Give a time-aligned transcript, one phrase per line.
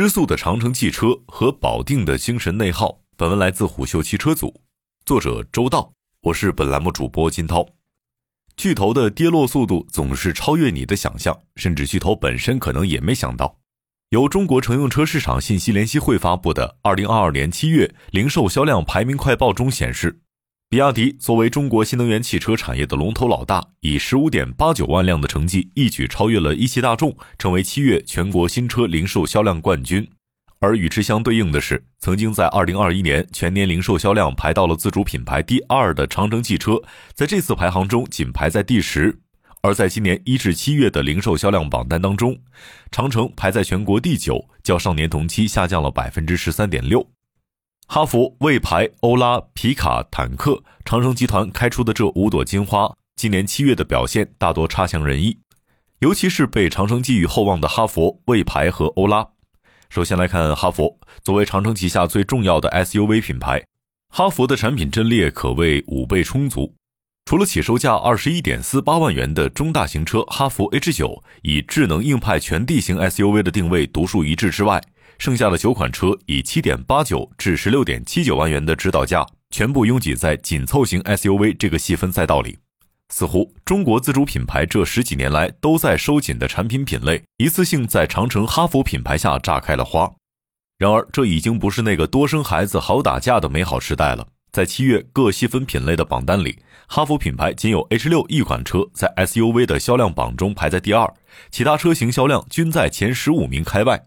[0.00, 3.00] 失速的长城汽车和保定的精神内耗。
[3.16, 4.62] 本文来自虎嗅汽车组，
[5.04, 7.66] 作者周道，我是本栏目主播金涛。
[8.56, 13.58] 巨头的跌落速度总是超越你的想象，甚至巨头本身可能也没想到。
[14.10, 20.20] 由中国乘用车市场信息联席会发布的《二零二二年七月零售销量排名快报》中显示。
[20.70, 30.06] 比亚迪作为中国新能源汽车产业的龙头老大，以十五点八九万辆的成绩一举超越了一汽大众，成为七月全国新车零售销量冠军。
[30.58, 36.82] 而与之相对应的是，曾经在二零二一年全年零售销量排到了自主品牌第二的长城汽车，
[37.14, 39.18] 在这次排行中仅排在第十。
[39.62, 42.38] 而在今年一至七月的零售销量榜单当中，
[42.90, 47.08] 长城排在全国第九，较上年同期下降了百分之十三点六。
[47.90, 55.38] 哈弗、魏牌、欧拉、皮卡、坦克，长城集团开出的这五朵金花，今年七月的表现大多差强人意，
[56.00, 59.26] 尤其是被长城寄予厚望的哈弗、魏牌和欧拉。
[59.88, 63.64] 首先来看哈弗，作为长城旗下最重要的 SUV 品牌，
[64.10, 66.74] 哈弗的产品阵列可谓五倍充足。
[67.24, 74.82] 除了起售价二十一点四八万元的中大型车哈弗 H 九，以智能硬派全地形 SUV 的定位独树一帜之外，
[75.18, 82.56] 剩下的九款车以七点八九至十六点七九万元的指导价，全部拥挤在紧凑型 SUV 这个细分赛道里。
[83.08, 90.12] 似乎中国自主品牌这十几年来都在收紧的产品品类，一次性在长城、哈弗品牌下炸开了花。
[90.78, 94.28] 然而，这已经不是那个多生孩子好打架的美好时代了。
[94.52, 101.12] 在七月各细分品类的榜单里，哈弗品牌仅有 H 六一款车在 SUV 的销量榜中排在第二，
[101.50, 104.06] 其他车型销量均在前十五名开外。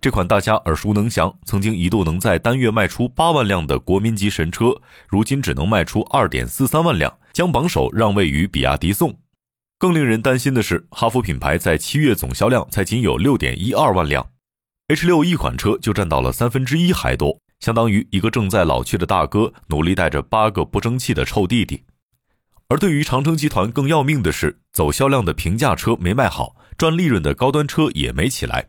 [0.00, 9.18] 这款大家耳熟能详、曾经一度能在单月卖出八万辆的国民级神车，如今只能卖出二点四三万辆，将榜首让位于比亚迪宋。
[9.76, 14.30] 更令人担心的是，哈弗品牌在七月总销量才仅有六点一二万辆
[14.86, 21.82] ，H 六一款车就占到了三分之一还多，相当于一个正在老去的大哥努力带着八个不争气的臭弟弟。
[22.68, 28.68] 而对于长城集团更要命的是，走销量的平价车没卖好，赚利润的高端车也没起来。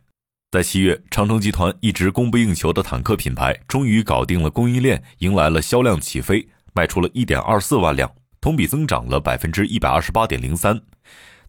[0.51, 8.11] 在七月，长城集团一直供不应求的坦克品牌终于搞定了供应链，迎来了销量起飞，卖出了一点二四万辆，
[8.41, 10.81] 同比增长了百分之一百二十八点零三。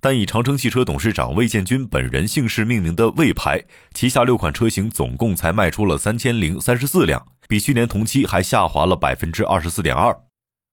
[0.00, 10.14] 但以长城汽车董事长魏建军本人姓氏命名的魏牌旗下六款车型总共才卖出了三千零三十四辆，比去年同期还下滑了百分之二十四点二。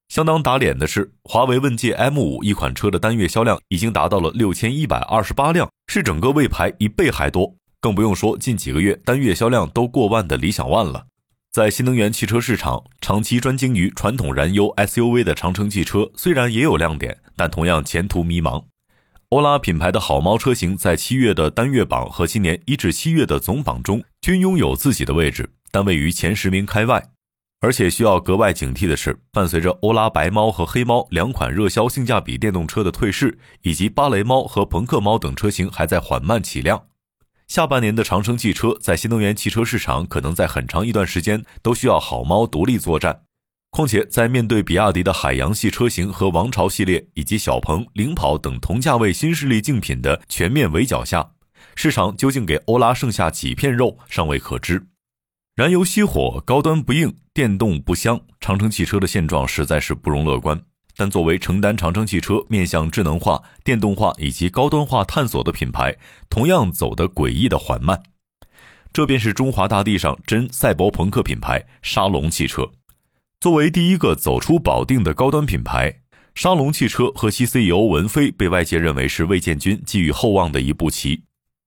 [0.10, 7.56] 相当打脸的是，华为问界 M 五一款车的单月销量已经达到了六千一百二十八辆，是整个魏牌一倍还多。
[7.88, 11.06] 更不用说近几个月单月销量都过万的理想 ONE 了。
[11.54, 18.62] 在新能源汽车市场，长期专精于传统燃油 SUV 的长城汽车虽然也有亮点，但同样前途迷茫。
[19.30, 27.02] 欧拉品牌的好猫车型在七月的单月榜和今年一至七月的总榜中均拥有自己的位置，但位于前十名开外。
[27.62, 36.84] 而且需要格外警惕的是，伴随着欧拉白猫和黑猫两款热销性价比电动车的退市，以及芭蕾猫和朋克猫等车型还在缓慢起量。
[37.48, 43.22] 下半年的长城汽车在新能源汽车市场，可能在很长一段时间都需要好猫独立作战。
[43.70, 51.32] 况且，在面对比亚迪的海洋系车型和王朝系列，以及小鹏、领跑等同价位新势力竞品的全面围剿下，
[51.76, 54.88] 市场究竟给欧拉剩下几片肉，尚未可知。
[55.56, 60.62] 燃油熄火，高端不硬，电动不香，长城汽车的现状实在是不容乐观。
[60.98, 65.96] 但作为承担长城汽车面向智能化、电动化以及高端化探索的品牌，
[66.28, 68.02] 同样走得诡异的缓慢。
[68.92, 72.72] 这便是中华大地上真赛博朋克品牌沙龙汽车。
[73.40, 76.00] 作为第一个走出保定的高端品牌，
[76.34, 81.26] 沙龙汽车和其 CEO 文飞被外界认为是魏建军寄予厚望的一步棋，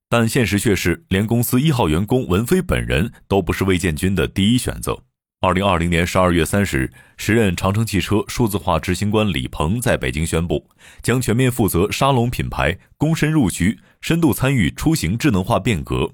[0.08, 5.04] 但现实却是，连公司一号员工文飞本人都不是魏建军的第一选择。
[5.42, 10.68] 二零二零年十二月三十日，时任长城汽车数字化执行官李鹏在北京宣布，
[11.00, 16.10] 将全面负责沙龙品牌，躬身入局，深度参与出行智能化变革。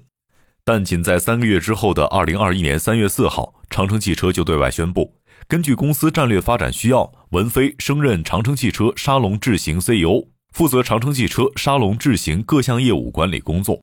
[0.63, 5.15] 但仅在三个月之后的二零二一年三月四号，长城汽车就对外宣布，
[5.45, 13.81] 根据公司战略发展需要，文飞升任长城汽车沙龙智行 CEO，负责长城汽车沙龙智行各项业务管理工作。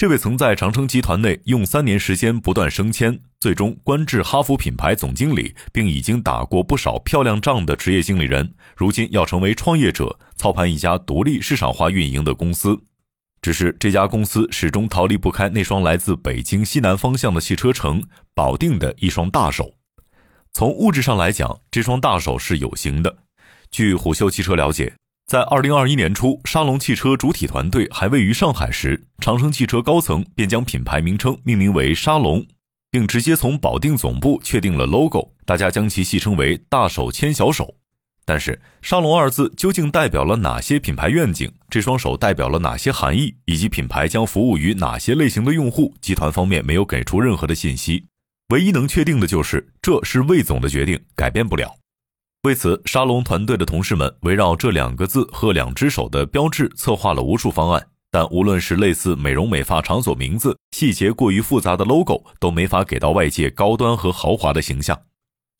[0.00, 12.80] 这位曾在长城集团内用三年时间不断升迁，最终官至哈弗品牌总经理，并已经打过不少漂亮仗的职业经理人，如今要成为创业者，操盘一家独立市场化运营的公司。
[13.42, 18.02] 只是这家公司始终逃离不开那双来自北京西南方向的汽车城
[18.34, 19.74] 保定的一双大手。
[20.54, 23.18] 从物质上来讲，这双大手是有形的。
[23.70, 24.94] 据虎嗅汽车了解。
[25.30, 32.44] 在二零二一年初，沙龙汽车主体团队还位于上海时，长城汽车高层便将品牌名称命名为沙龙，
[32.90, 37.76] 并直接从保定总部确定了 logo，大家将其戏称为“大手牵小手”。
[38.26, 41.48] 但是“沙龙”二字究竟代表了哪些品牌愿景？
[41.68, 43.36] 这双手代表了哪些含义？
[43.44, 45.94] 以及品牌将服务于哪些类型的用户？
[46.00, 48.04] 集团方面没有给出任何的信息。
[48.48, 51.79] 唯一能确定的就是，这是魏总的决定，改变不了。
[52.44, 64.98] 为此，沙龙团队的同事们围绕这两个字和两只手的标志策划了无数方案，但无论是类似美容美发场所名字、细节过于复杂的 logo，都没法给到外界高端和豪华的形象。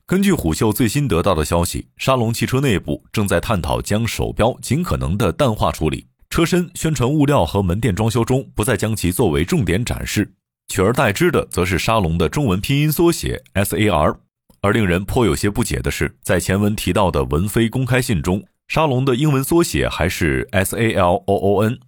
[0.07, 10.33] 根据虎嗅最新得到的消息，沙龙汽车内部正在探讨将手标尽可能的淡化处理，车身、宣传物料和门店装修中不再将其作为重点展示，
[10.69, 14.17] 取而代之的则是沙龙的中文拼音缩写 S A R。
[14.63, 21.79] 而令人颇有些不解的是，在前文提到的文飞公开信中，沙龙的英文缩写还是 S A L O O N。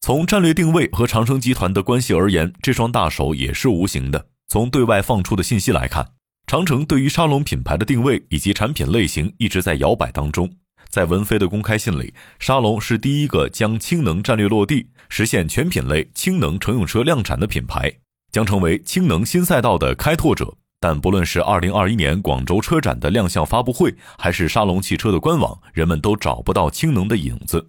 [0.00, 4.26] 从战略定位和长城集团的关系而言，这双大手也是无形的。
[4.48, 6.12] 从对外放出的信息来看，
[6.46, 10.50] 长城对于沙龙品牌的定位以及产品类型一直在摇摆当中。
[10.88, 17.92] 在文飞的公开信里，沙龙是第一个将氢能战略落地、实现全品类氢能乘用车量产的品牌，
[18.32, 20.56] 将成为氢能新赛道的开拓者。
[20.80, 27.68] 但不论是二零二一年广州车展的亮相发布会，还是沙龙汽车的官网，人们都找不到氢能的影子。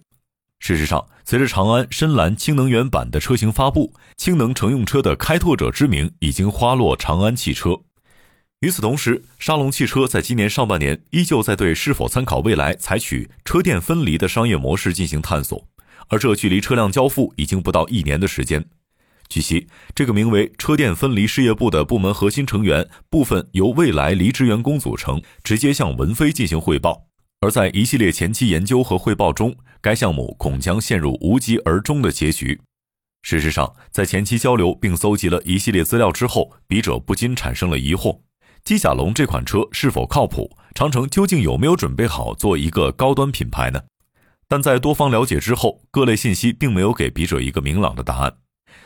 [0.58, 7.80] 事实上，随着长安深蓝氢能源版的车型发布，氢能乘用车的开拓者之名已经花落长安汽车。
[8.60, 15.66] 与此同时，沙龙汽车在今年上半年依旧在对是否参考未来采取车电分离的商业模式进行探索，
[16.08, 18.64] 而这距离车辆交付已经不到一年的时间。
[19.32, 27.06] 据悉，这个名为“车电分离事业部”的部门核心成员部分由未来离职员工组成，直接向文飞进行汇报。
[27.40, 32.60] 而在一系列前期研究和汇报中，该项目恐将陷入无疾而终的结局。
[33.22, 38.20] 事实上，在前期交流并搜集了一系列资料之后，笔者不禁产生了疑惑：
[38.62, 40.54] 机甲龙这款车是否靠谱？
[40.74, 43.80] 长城究竟有没有准备好做一个高端品牌呢？
[44.46, 48.34] 但在多方了解之后，各类信息并没有给笔者一个明朗的答案。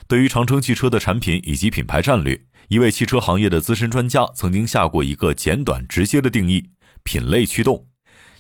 [0.09, 6.71] 对于长城汽车的产品以及品牌战略，一位汽车行业的资深专家曾经下过一个简短直接的定义：
[7.03, 7.87] 品类驱动。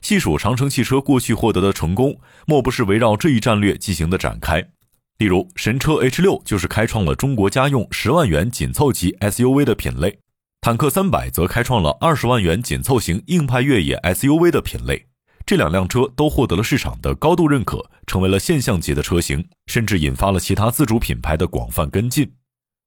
[0.02, 4.62] 细数长城汽车过去获得的成功，莫不是围绕这一战略进行的展开。
[5.18, 10.18] 例如，神车 H 六就是开创了中国家用十万元紧凑级 SUV 的品类，
[10.60, 15.06] 坦克三百则开创了二十万元紧凑型硬派越野 SUV 的品类。
[15.46, 22.28] 这两辆车都获得了市场的高度认可，成为了现象级的车型，甚至引发了其他自主品牌的广泛跟进。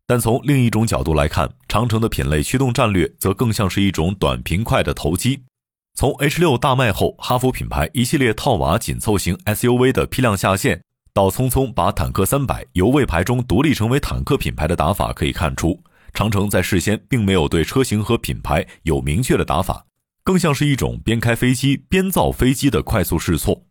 [0.06, 5.41] 但从另一种角度来看，长城的品类驱动战略则更像是一种短平快的投机。
[5.94, 10.83] 从 H 六大卖后，哈弗品牌一系列套娃紧凑型 SUV 的批量下线，
[11.13, 15.81] 到匆匆把坦克三百由魏牌中独立成为坦克品牌的打法，可以看出，
[16.13, 19.85] 长城在事先并没有对车型和品牌有明确的打法。
[20.29, 23.63] 更像是一种边开飞机边造飞机的快速试错。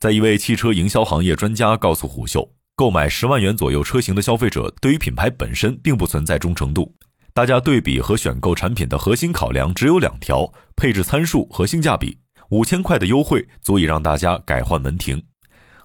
[0.00, 6.92] 在一位汽车营销行业专家告诉虎嗅，购买十万元左右车型的消费者对于品牌本身并不存在忠诚度。
[7.32, 12.18] 大家对比和选购产品的核心考量只有两条：配置参数和性价比。
[12.50, 15.22] 五千块的优惠足以让大家改换门庭。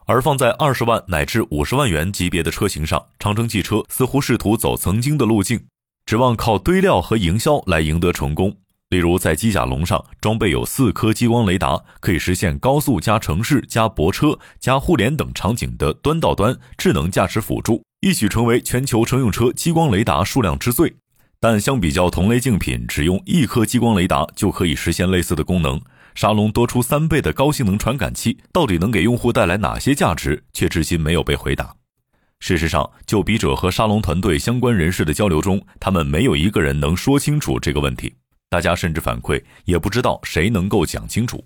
[0.08, 5.68] 而放在二十万乃至五十万元级别的车型上，长城汽车似乎试图走曾经的路径，
[6.08, 8.58] 指望靠堆料和营销来赢得成功。
[8.90, 20.96] 例如，在机甲龙上装备有四颗激光雷达，可以实现高速加城市加泊车加互联等场景的端到端智能驾驶辅助，一举成为全球乘用车激光雷达数量之最。
[21.38, 25.82] 但相比较同类竞品，只用一颗激光雷达就可以实现类似的功能，
[26.16, 31.76] 沙龙多出三倍的高性能传感器，到底能给用户带来哪些价值，却至今没有被回答。
[32.40, 38.14] 事实上，就笔者和沙龙团队相关人士的交流中，他们没有一个人能说清楚这个问题。
[38.50, 41.46] 大家甚至反馈，也不知道谁能够讲清楚。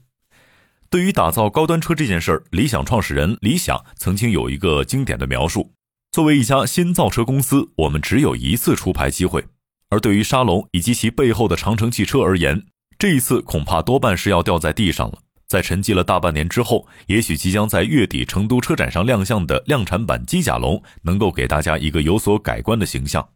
[0.89, 5.71] 对于打造高端车这件事儿，理想创始人李想曾经有一个经典的描述：
[6.11, 9.45] 作为一家新造车公司，我们只有一次出牌机会。
[9.89, 12.65] 而对于沙龙以及其背后的长城汽车而言，
[12.99, 15.19] 这一次恐怕多半是要掉在地上了。
[15.47, 23.27] 在沉寂了大半年之后，也许即将在月底成都车展上亮相的量产版机甲龙，能够给大家一个有所改观的形象。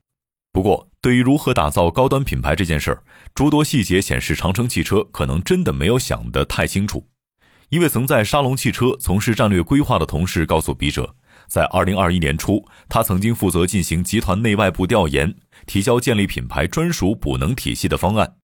[0.56, 7.06] 不过，对于如何打造高端品牌这件事儿，诸多细节显示，长城汽车可能真的没有想得太清楚。
[7.68, 11.14] 一位曾在沙龙汽车从事战略规划的同事告诉笔者，
[11.50, 15.36] 在二零二一年初，他曾经负责进行集团内外部调研，
[15.66, 18.36] 提交建立品牌专属补能体系的方案。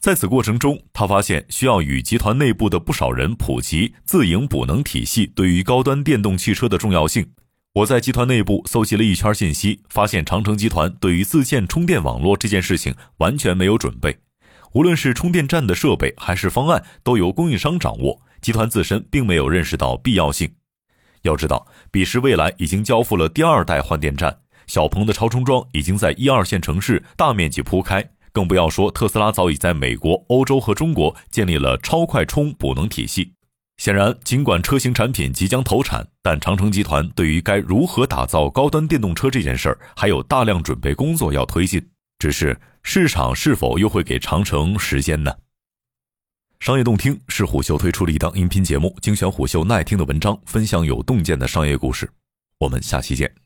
[0.00, 7.32] 在此过程中，他发现需要与集团内部的不少人普及自营补能体系对于高端电动汽车的重要性。
[7.72, 14.18] 我在集团内部搜集了一圈信息，发现长城集团对于自建充电网络这件事情完全没有准备，
[14.72, 20.52] 无论是充电站的设备还是方案，都由供应商掌握，集团自身并没有认识到必要性。
[21.22, 33.34] 要知道，彼时蔚来已经交付了第二代换电站，小鹏的超充桩已经在一二线城市大面积铺开，更不要说特斯拉早已在美国、欧洲和中国建立了超快充补能体系。
[33.80, 41.88] 显然，尽管车型产品即将投产，但长城集团对于该如何打造高端电动车这件事儿，还有大量准备工作要推进。
[42.18, 45.34] 只是市场是否又会给长城时间呢？
[46.58, 52.10] 商业洞听是虎嗅推出的一档音频节目，精选虎嗅耐听的文章，分享有洞见的商业故事。
[52.58, 53.39] 我们下期见。